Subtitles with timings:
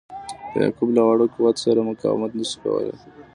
[0.51, 2.95] د یعقوب له واړه قوت سره مقاومت نه سو کولای.